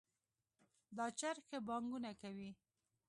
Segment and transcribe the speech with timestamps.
[0.97, 2.51] دا چرګ ښه بانګونه کوي